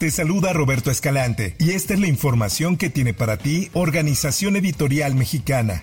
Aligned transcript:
Te 0.00 0.10
saluda 0.10 0.54
Roberto 0.54 0.90
Escalante 0.90 1.56
y 1.58 1.72
esta 1.72 1.92
es 1.92 2.00
la 2.00 2.06
información 2.06 2.78
que 2.78 2.88
tiene 2.88 3.12
para 3.12 3.36
ti 3.36 3.68
Organización 3.74 4.56
Editorial 4.56 5.14
Mexicana. 5.14 5.82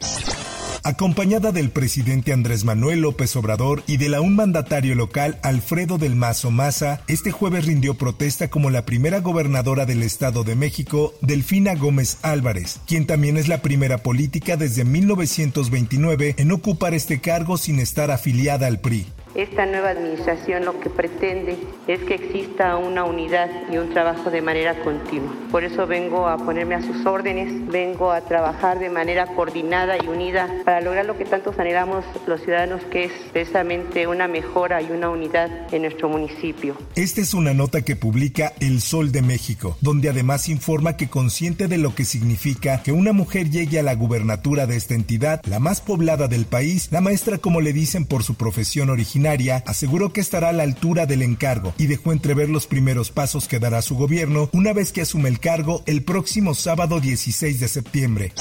acompañada 0.83 1.51
del 1.51 1.69
presidente 1.69 2.33
Andrés 2.33 2.63
Manuel 2.63 3.01
López 3.01 3.35
Obrador 3.35 3.83
y 3.85 3.97
del 3.97 4.15
aún 4.15 4.35
mandatario 4.35 4.95
local 4.95 5.37
Alfredo 5.43 5.99
del 5.99 6.15
Mazo 6.15 6.49
Maza, 6.49 7.03
este 7.07 7.29
jueves 7.29 7.67
rindió 7.67 7.93
protesta 7.93 8.49
como 8.49 8.71
la 8.71 8.85
primera 8.85 9.19
gobernadora 9.19 9.85
del 9.85 10.01
Estado 10.01 10.43
de 10.43 10.55
México, 10.55 11.13
Delfina 11.21 11.75
Gómez 11.75 12.17
Álvarez, 12.23 12.79
quien 12.87 13.05
también 13.05 13.37
es 13.37 13.47
la 13.47 13.61
primera 13.61 13.99
política 13.99 14.57
desde 14.57 14.83
1929 14.83 16.33
en 16.39 16.51
ocupar 16.51 16.95
este 16.95 17.21
cargo 17.21 17.55
sin 17.57 17.79
estar 17.79 18.09
afiliada 18.09 18.65
al 18.65 18.79
PRI. 18.79 19.05
Esta 19.37 19.67
nueva 19.67 19.91
administración 19.91 20.65
lo 20.65 20.79
que 20.79 20.89
pretende 20.89 21.59
es 21.85 21.99
que 22.05 22.15
exista 22.15 22.75
una 22.75 23.03
unidad 23.03 23.47
y 23.71 23.77
un 23.77 23.91
trabajo 23.91 24.31
de 24.31 24.41
manera 24.41 24.73
continua. 24.83 25.31
Por 25.51 25.63
eso 25.63 25.85
vengo 25.85 26.27
a 26.27 26.37
ponerme 26.37 26.73
a 26.73 26.81
sus 26.81 27.05
órdenes, 27.05 27.67
vengo 27.67 28.11
a 28.11 28.21
trabajar 28.21 28.79
de 28.79 28.89
manera 28.89 29.27
coordinada 29.35 29.95
y 30.03 30.07
unida 30.07 30.49
para 30.65 30.81
lograr 30.81 31.05
lo 31.05 31.19
que 31.19 31.25
tantos 31.25 31.59
anhelamos 31.59 32.03
los 32.25 32.41
ciudadanos, 32.41 32.81
que 32.85 33.03
es 33.03 33.11
precisamente 33.31 34.07
una 34.07 34.27
mejora 34.27 34.81
y 34.81 34.89
una 34.89 35.11
unidad 35.11 35.71
en 35.71 35.83
nuestro 35.83 36.09
municipio. 36.09 36.75
Esta 36.95 37.21
es 37.21 37.35
una 37.35 37.53
nota 37.53 37.83
que 37.83 37.95
publica 37.95 38.53
El 38.59 38.81
Sol 38.81 39.11
de 39.11 39.21
México, 39.21 39.77
donde 39.81 40.09
además 40.09 40.49
informa 40.49 40.97
que 40.97 41.09
consciente 41.09 41.67
de 41.67 41.77
lo 41.77 41.93
que 41.93 42.05
significa 42.05 42.81
que 42.81 42.91
una 42.91 43.13
mujer 43.13 43.51
llegue 43.51 43.77
a 43.77 43.83
la 43.83 43.93
gubernatura 43.93 44.65
de 44.65 44.77
esta 44.77 44.95
entidad, 44.95 45.43
la 45.45 45.59
más 45.59 45.79
poblada 45.81 46.27
del 46.27 46.45
país, 46.45 46.87
la 46.91 47.01
maestra 47.01 47.37
como 47.37 47.61
le 47.61 47.71
dicen 47.71 48.05
por 48.05 48.23
su 48.23 48.33
profesión 48.33 48.89
original, 48.89 49.26
aseguró 49.65 50.13
que 50.13 50.21
estará 50.21 50.49
a 50.49 50.53
la 50.53 50.63
altura 50.63 51.05
del 51.05 51.21
encargo 51.21 51.73
y 51.77 51.87
dejó 51.87 52.11
entrever 52.11 52.49
los 52.49 52.67
primeros 52.67 53.11
pasos 53.11 53.47
que 53.47 53.59
dará 53.59 53.81
su 53.81 53.95
gobierno 53.95 54.49
una 54.53 54.73
vez 54.73 54.91
que 54.91 55.01
asume 55.01 55.29
el 55.29 55.39
cargo 55.39 55.83
el 55.85 56.03
próximo 56.03 56.53
sábado 56.53 56.99
16 56.99 57.59
de 57.59 57.67
septiembre. 57.67 58.33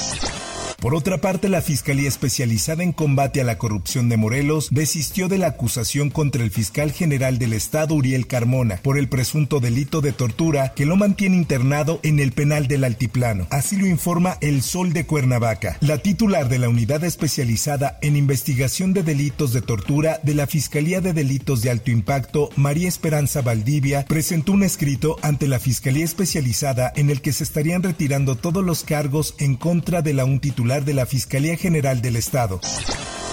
Por 0.79 0.93
otra 0.93 1.17
parte, 1.17 1.49
la 1.49 1.63
Fiscalía 1.63 2.07
Especializada 2.07 2.83
en 2.83 2.91
Combate 2.91 3.41
a 3.41 3.43
la 3.43 3.57
Corrupción 3.57 4.09
de 4.09 4.17
Morelos 4.17 4.67
desistió 4.69 5.27
de 5.27 5.39
la 5.39 5.47
acusación 5.47 6.11
contra 6.11 6.43
el 6.43 6.51
fiscal 6.51 6.91
general 6.91 7.39
del 7.39 7.53
Estado, 7.53 7.95
Uriel 7.95 8.27
Carmona, 8.27 8.79
por 8.83 8.99
el 8.99 9.09
presunto 9.09 9.59
delito 9.59 10.01
de 10.01 10.11
tortura 10.11 10.73
que 10.75 10.85
lo 10.85 10.95
mantiene 10.95 11.35
internado 11.35 11.99
en 12.03 12.19
el 12.19 12.31
penal 12.31 12.67
del 12.67 12.83
Altiplano. 12.83 13.47
Así 13.49 13.75
lo 13.75 13.87
informa 13.87 14.37
El 14.39 14.61
Sol 14.61 14.93
de 14.93 15.07
Cuernavaca. 15.07 15.77
La 15.81 15.97
titular 15.97 16.47
de 16.47 16.59
la 16.59 16.69
Unidad 16.69 17.03
Especializada 17.03 17.97
en 18.03 18.15
Investigación 18.15 18.93
de 18.93 19.01
Delitos 19.01 19.53
de 19.53 19.63
Tortura 19.63 20.19
de 20.21 20.35
la 20.35 20.45
Fiscalía 20.45 21.01
de 21.01 21.13
Delitos 21.13 21.63
de 21.63 21.71
Alto 21.71 21.89
Impacto, 21.89 22.51
María 22.55 22.87
Esperanza 22.87 23.41
Valdivia, 23.41 24.05
presentó 24.05 24.51
un 24.51 24.61
escrito 24.61 25.17
ante 25.23 25.47
la 25.47 25.57
Fiscalía 25.57 26.05
Especializada 26.05 26.93
en 26.95 27.09
el 27.09 27.21
que 27.21 27.33
se 27.33 27.45
estarían 27.45 27.81
retirando 27.81 28.35
todos 28.35 28.63
los 28.63 28.83
cargos 28.83 29.33
en 29.39 29.55
contra 29.55 30.03
de 30.03 30.13
la 30.13 30.23
un 30.23 30.39
titular 30.39 30.66
de 30.67 30.93
la 30.93 31.05
Fiscalía 31.05 31.55
General 31.55 32.01
del 32.01 32.17
Estado. 32.17 32.59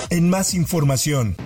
En 0.09 0.31
más 0.31 0.55
información, 0.55 1.37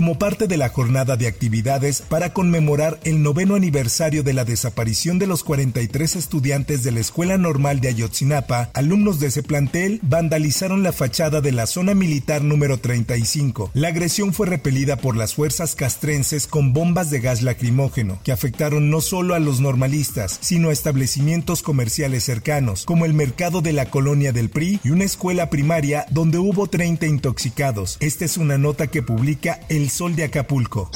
como 0.00 0.18
parte 0.18 0.46
de 0.46 0.56
la 0.56 0.70
jornada 0.70 1.18
de 1.18 1.26
actividades 1.26 2.00
para 2.00 2.32
conmemorar 2.32 2.98
el 3.04 3.22
noveno 3.22 3.54
aniversario 3.54 4.22
de 4.22 4.32
la 4.32 4.46
desaparición 4.46 5.18
de 5.18 5.26
los 5.26 5.44
43 5.44 6.16
estudiantes 6.16 6.82
de 6.82 6.90
la 6.90 7.00
Escuela 7.00 7.36
Normal 7.36 7.82
de 7.82 7.88
Ayotzinapa, 7.88 8.70
alumnos 8.72 9.20
de 9.20 9.26
ese 9.26 9.42
plantel 9.42 10.00
vandalizaron 10.02 10.82
la 10.82 10.92
fachada 10.92 11.42
de 11.42 11.52
la 11.52 11.66
zona 11.66 11.92
militar 11.92 12.42
número 12.42 12.78
35. 12.78 13.72
La 13.74 13.88
agresión 13.88 14.32
fue 14.32 14.46
repelida 14.46 14.96
por 14.96 15.18
las 15.18 15.34
fuerzas 15.34 15.74
castrenses 15.74 16.46
con 16.46 16.72
bombas 16.72 17.10
de 17.10 17.20
gas 17.20 17.42
lacrimógeno, 17.42 18.20
que 18.24 18.32
afectaron 18.32 18.88
no 18.88 19.02
solo 19.02 19.34
a 19.34 19.38
los 19.38 19.60
normalistas, 19.60 20.38
sino 20.40 20.70
a 20.70 20.72
establecimientos 20.72 21.60
comerciales 21.60 22.24
cercanos, 22.24 22.86
como 22.86 23.04
el 23.04 23.12
mercado 23.12 23.60
de 23.60 23.74
la 23.74 23.90
colonia 23.90 24.32
del 24.32 24.48
PRI 24.48 24.80
y 24.82 24.92
una 24.92 25.04
escuela 25.04 25.50
primaria 25.50 26.06
donde 26.10 26.38
hubo 26.38 26.68
30 26.68 27.04
intoxicados. 27.04 27.98
Esta 28.00 28.24
es 28.24 28.38
una 28.38 28.56
nota 28.56 28.86
que 28.86 29.02
publica 29.02 29.60
el 29.68 29.89
Sol 29.90 30.14
de 30.14 30.22
Acapulco. 30.22 30.88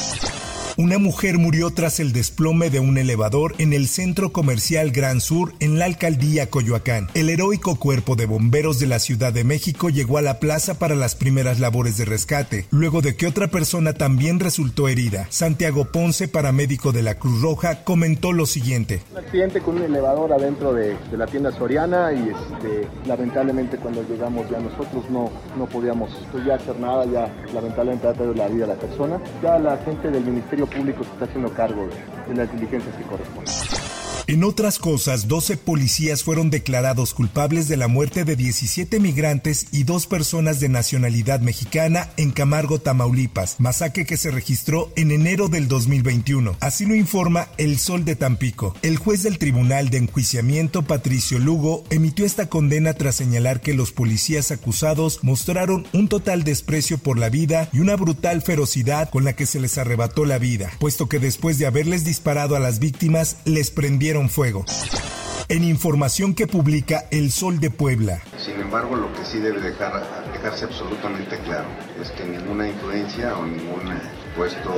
Una 0.76 0.98
mujer 0.98 1.38
murió 1.38 1.70
tras 1.70 2.00
el 2.00 2.12
desplome 2.12 2.68
de 2.68 2.80
un 2.80 2.98
elevador 2.98 3.54
en 3.58 3.72
el 3.72 3.86
centro 3.86 4.32
comercial 4.32 4.90
Gran 4.90 5.20
Sur 5.20 5.52
en 5.60 5.78
la 5.78 5.84
alcaldía 5.84 6.50
Coyoacán. 6.50 7.06
El 7.14 7.30
heroico 7.30 7.76
cuerpo 7.76 8.16
de 8.16 8.26
bomberos 8.26 8.80
de 8.80 8.88
la 8.88 8.98
Ciudad 8.98 9.32
de 9.32 9.44
México 9.44 9.88
llegó 9.88 10.18
a 10.18 10.22
la 10.22 10.40
plaza 10.40 10.76
para 10.76 10.96
las 10.96 11.14
primeras 11.14 11.60
labores 11.60 11.96
de 11.96 12.06
rescate, 12.06 12.66
luego 12.72 13.02
de 13.02 13.14
que 13.14 13.28
otra 13.28 13.46
persona 13.46 13.92
también 13.92 14.40
resultó 14.40 14.88
herida. 14.88 15.28
Santiago 15.30 15.84
Ponce, 15.92 16.26
paramédico 16.26 16.90
de 16.90 17.02
la 17.02 17.20
Cruz 17.20 17.40
Roja, 17.40 17.84
comentó 17.84 18.32
lo 18.32 18.44
siguiente. 18.44 19.00
Un 19.12 19.18
accidente 19.18 19.60
con 19.60 19.76
un 19.76 19.82
elevador 19.84 20.32
adentro 20.32 20.72
de, 20.72 20.96
la 21.12 21.26
tienda 21.28 21.52
Soriana 21.52 22.12
y 22.12 22.30
este, 22.30 22.88
lamentablemente 23.06 23.76
cuando 23.76 24.02
llegamos 24.02 24.50
ya 24.50 24.58
nosotros 24.58 25.08
no, 25.08 25.30
no 25.56 25.66
podíamos 25.66 26.10
pues, 26.32 26.44
ya 26.44 26.56
hacer 26.56 26.80
nada, 26.80 27.04
ya 27.04 27.32
lamentablemente 27.54 28.08
ha 28.08 28.24
la 28.34 28.48
vida 28.48 28.64
a 28.64 28.68
la 28.68 28.74
persona. 28.74 29.20
Ya 29.40 29.56
la 29.60 29.76
gente 29.78 30.10
del 30.10 30.24
Ministerio 30.24 30.63
Público 30.66 31.04
se 31.04 31.10
está 31.10 31.24
haciendo 31.24 31.50
cargo 31.52 31.88
de, 32.28 32.34
las 32.34 32.50
diligencias 32.52 32.94
que 32.96 33.02
corresponden. 33.04 33.93
En 34.26 34.42
otras 34.42 34.78
cosas, 34.78 35.28
12 35.28 35.58
policías 35.58 36.22
fueron 36.22 36.48
declarados 36.48 37.12
culpables 37.12 37.68
de 37.68 37.76
la 37.76 37.88
muerte 37.88 38.24
de 38.24 38.36
17 38.36 38.98
migrantes 38.98 39.66
y 39.70 39.84
dos 39.84 40.06
personas 40.06 40.60
de 40.60 40.70
nacionalidad 40.70 41.40
mexicana 41.40 42.08
en 42.16 42.30
Camargo, 42.30 42.78
Tamaulipas, 42.78 43.60
masacre 43.60 44.06
que 44.06 44.16
se 44.16 44.30
registró 44.30 44.90
en 44.96 45.10
enero 45.10 45.48
del 45.48 45.68
2021. 45.68 46.56
Así 46.60 46.86
lo 46.86 46.94
informa 46.94 47.48
El 47.58 47.78
Sol 47.78 48.06
de 48.06 48.16
Tampico. 48.16 48.74
El 48.80 48.96
juez 48.96 49.24
del 49.24 49.36
Tribunal 49.36 49.90
de 49.90 49.98
Enjuiciamiento, 49.98 50.84
Patricio 50.84 51.38
Lugo, 51.38 51.84
emitió 51.90 52.24
esta 52.24 52.48
condena 52.48 52.94
tras 52.94 53.16
señalar 53.16 53.60
que 53.60 53.74
los 53.74 53.92
policías 53.92 54.50
acusados 54.50 55.18
mostraron 55.20 55.86
un 55.92 56.08
total 56.08 56.44
desprecio 56.44 56.96
por 56.96 57.18
la 57.18 57.28
vida 57.28 57.68
y 57.74 57.80
una 57.80 57.94
brutal 57.94 58.40
ferocidad 58.40 59.10
con 59.10 59.24
la 59.24 59.34
que 59.34 59.44
se 59.44 59.60
les 59.60 59.76
arrebató 59.76 60.24
la 60.24 60.38
vida, 60.38 60.70
puesto 60.78 61.10
que 61.10 61.18
después 61.18 61.58
de 61.58 61.66
haberles 61.66 62.06
disparado 62.06 62.56
a 62.56 62.60
las 62.60 62.78
víctimas, 62.78 63.36
les 63.44 63.70
prendieron 63.70 64.13
En 65.48 65.64
información 65.64 66.34
que 66.34 66.46
publica 66.46 67.04
El 67.10 67.30
Sol 67.30 67.60
de 67.60 67.70
Puebla. 67.70 68.22
Sin 68.38 68.60
embargo, 68.60 68.96
lo 68.96 69.12
que 69.12 69.24
sí 69.24 69.38
debe 69.38 69.60
dejar, 69.60 70.02
dejarse 70.32 70.64
absolutamente 70.64 71.38
claro 71.38 71.68
es 72.00 72.10
que 72.12 72.24
ninguna 72.24 72.68
influencia 72.68 73.36
o 73.36 73.44
ningún 73.44 73.92
puesto 74.36 74.72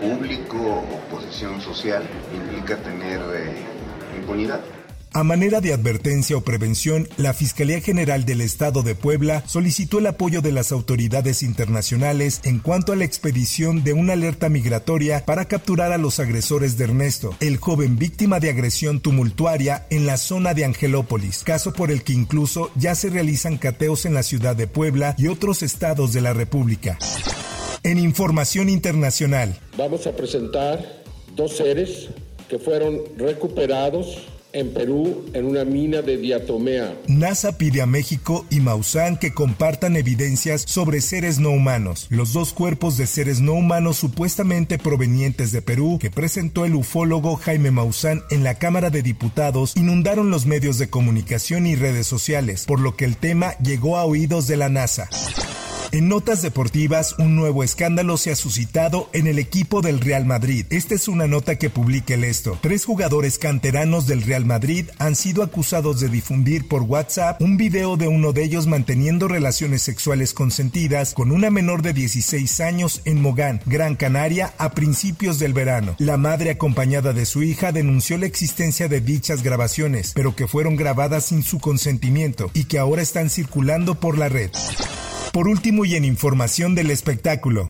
público 0.00 0.56
o 0.58 1.00
posición 1.14 1.60
social 1.60 2.02
implica 2.34 2.76
tener 2.78 3.20
eh, 3.34 3.62
impunidad. 4.18 4.60
A 5.12 5.24
manera 5.24 5.60
de 5.60 5.72
advertencia 5.72 6.36
o 6.36 6.42
prevención, 6.42 7.08
la 7.16 7.34
Fiscalía 7.34 7.80
General 7.80 8.24
del 8.24 8.40
Estado 8.40 8.84
de 8.84 8.94
Puebla 8.94 9.42
solicitó 9.44 9.98
el 9.98 10.06
apoyo 10.06 10.40
de 10.40 10.52
las 10.52 10.70
autoridades 10.70 11.42
internacionales 11.42 12.40
en 12.44 12.60
cuanto 12.60 12.92
a 12.92 12.96
la 12.96 13.06
expedición 13.06 13.82
de 13.82 13.92
una 13.92 14.12
alerta 14.12 14.48
migratoria 14.48 15.26
para 15.26 15.46
capturar 15.46 15.90
a 15.90 15.98
los 15.98 16.20
agresores 16.20 16.78
de 16.78 16.84
Ernesto, 16.84 17.34
el 17.40 17.56
joven 17.56 17.98
víctima 17.98 18.38
de 18.38 18.50
agresión 18.50 19.00
tumultuaria 19.00 19.84
en 19.90 20.06
la 20.06 20.16
zona 20.16 20.54
de 20.54 20.64
Angelópolis, 20.64 21.42
caso 21.42 21.72
por 21.72 21.90
el 21.90 22.04
que 22.04 22.12
incluso 22.12 22.70
ya 22.76 22.94
se 22.94 23.10
realizan 23.10 23.58
cateos 23.58 24.06
en 24.06 24.14
la 24.14 24.22
ciudad 24.22 24.54
de 24.54 24.68
Puebla 24.68 25.16
y 25.18 25.26
otros 25.26 25.64
estados 25.64 26.12
de 26.12 26.20
la 26.20 26.34
República. 26.34 26.98
En 27.82 27.98
información 27.98 28.68
internacional. 28.68 29.58
Vamos 29.76 30.06
a 30.06 30.12
presentar 30.12 31.02
dos 31.34 31.56
seres 31.56 32.10
que 32.48 32.60
fueron 32.60 33.00
recuperados 33.18 34.18
en 34.52 34.72
Perú 34.72 35.24
en 35.32 35.46
una 35.46 35.64
mina 35.64 36.02
de 36.02 36.16
diatomea. 36.16 36.94
NASA 37.06 37.58
pide 37.58 37.82
a 37.82 37.86
México 37.86 38.46
y 38.50 38.60
Maussan 38.60 39.18
que 39.18 39.32
compartan 39.32 39.96
evidencias 39.96 40.62
sobre 40.66 41.00
seres 41.00 41.38
no 41.38 41.50
humanos. 41.50 42.06
Los 42.10 42.32
dos 42.32 42.52
cuerpos 42.52 42.96
de 42.96 43.06
seres 43.06 43.40
no 43.40 43.52
humanos 43.52 43.96
supuestamente 43.96 44.78
provenientes 44.78 45.52
de 45.52 45.62
Perú 45.62 45.98
que 46.00 46.10
presentó 46.10 46.64
el 46.64 46.74
ufólogo 46.74 47.36
Jaime 47.36 47.70
Maussan 47.70 48.22
en 48.30 48.44
la 48.44 48.56
Cámara 48.56 48.90
de 48.90 49.02
Diputados 49.02 49.76
inundaron 49.76 50.30
los 50.30 50.46
medios 50.46 50.78
de 50.78 50.88
comunicación 50.90 51.66
y 51.66 51.74
redes 51.74 52.06
sociales, 52.06 52.64
por 52.66 52.80
lo 52.80 52.96
que 52.96 53.04
el 53.04 53.16
tema 53.16 53.56
llegó 53.58 53.96
a 53.96 54.04
oídos 54.04 54.46
de 54.46 54.56
la 54.56 54.68
NASA. 54.68 55.08
En 55.92 56.08
notas 56.08 56.40
deportivas, 56.40 57.16
un 57.18 57.34
nuevo 57.34 57.64
escándalo 57.64 58.16
se 58.16 58.30
ha 58.30 58.36
suscitado 58.36 59.10
en 59.12 59.26
el 59.26 59.40
equipo 59.40 59.82
del 59.82 60.00
Real 60.00 60.24
Madrid. 60.24 60.64
Esta 60.70 60.94
es 60.94 61.08
una 61.08 61.26
nota 61.26 61.56
que 61.56 61.68
publica 61.68 62.14
el 62.14 62.22
esto. 62.22 62.56
Tres 62.60 62.84
jugadores 62.84 63.38
canteranos 63.38 64.06
del 64.06 64.22
Real 64.22 64.46
Madrid 64.46 64.86
han 64.98 65.16
sido 65.16 65.42
acusados 65.42 65.98
de 65.98 66.08
difundir 66.08 66.68
por 66.68 66.82
WhatsApp 66.82 67.42
un 67.42 67.56
video 67.56 67.96
de 67.96 68.06
uno 68.06 68.32
de 68.32 68.44
ellos 68.44 68.68
manteniendo 68.68 69.26
relaciones 69.26 69.82
sexuales 69.82 70.32
consentidas 70.32 71.12
con 71.12 71.32
una 71.32 71.50
menor 71.50 71.82
de 71.82 71.92
16 71.92 72.60
años 72.60 73.02
en 73.04 73.20
Mogán, 73.20 73.60
Gran 73.66 73.96
Canaria, 73.96 74.54
a 74.58 74.70
principios 74.70 75.40
del 75.40 75.54
verano. 75.54 75.96
La 75.98 76.16
madre 76.16 76.50
acompañada 76.50 77.12
de 77.12 77.26
su 77.26 77.42
hija 77.42 77.72
denunció 77.72 78.16
la 78.16 78.26
existencia 78.26 78.86
de 78.86 79.00
dichas 79.00 79.42
grabaciones, 79.42 80.12
pero 80.14 80.36
que 80.36 80.46
fueron 80.46 80.76
grabadas 80.76 81.26
sin 81.26 81.42
su 81.42 81.58
consentimiento 81.58 82.48
y 82.54 82.64
que 82.64 82.78
ahora 82.78 83.02
están 83.02 83.28
circulando 83.28 83.96
por 83.96 84.18
la 84.18 84.28
red. 84.28 84.50
Por 85.32 85.46
último 85.46 85.84
y 85.84 85.94
en 85.94 86.04
información 86.04 86.74
del 86.74 86.90
espectáculo. 86.90 87.68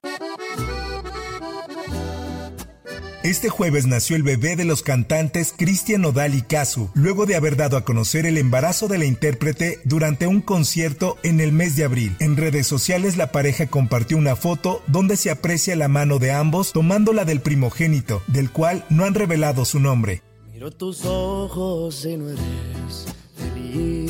Este 3.23 3.51
jueves 3.51 3.87
nació 3.87 4.17
el 4.17 4.23
bebé 4.23 4.57
de 4.57 4.65
los 4.65 4.83
cantantes 4.83 5.53
Cristian 5.55 6.01
Nodal 6.01 6.35
y 6.35 6.41
Casu, 6.41 6.89
luego 6.95 7.27
de 7.27 7.37
haber 7.37 7.57
dado 7.57 7.77
a 7.77 7.85
conocer 7.85 8.25
el 8.25 8.39
embarazo 8.39 8.89
de 8.89 8.97
la 8.97 9.05
intérprete 9.05 9.79
durante 9.85 10.27
un 10.27 10.41
concierto 10.41 11.19
en 11.23 11.39
el 11.41 11.53
mes 11.53 11.77
de 11.77 11.85
abril. 11.85 12.17
En 12.19 12.39
redes 12.39 12.67
sociales 12.67 13.19
la 13.19 13.31
pareja 13.31 13.67
compartió 13.67 14.17
una 14.17 14.37
foto 14.37 14.83
donde 14.87 15.19
se 15.19 15.31
aprecia 15.31 15.77
la 15.77 15.89
mano 15.89 16.19
de 16.19 16.33
ambos 16.33 16.73
tomándola 16.73 17.27
del 17.27 17.43
primogénito, 17.43 18.23
del 18.27 18.51
cual 18.51 18.87
no 18.89 19.05
han 19.05 19.13
revelado 19.13 19.67
su 19.67 19.81
nombre. 19.81 20.23
Miro 20.51 20.71
tus 20.71 21.05
ojos 21.05 22.07
y 22.07 22.17
no 22.17 22.31
eres 22.31 23.05
feliz 23.37 24.10